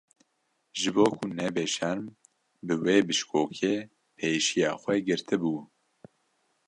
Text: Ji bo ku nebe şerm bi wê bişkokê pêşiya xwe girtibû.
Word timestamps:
Ji 0.79 0.89
bo 0.95 1.05
ku 1.17 1.25
nebe 1.37 1.63
şerm 1.73 2.03
bi 2.65 2.75
wê 2.83 2.95
bişkokê 3.07 3.75
pêşiya 4.15 4.71
xwe 4.81 4.95
girtibû. 5.07 5.55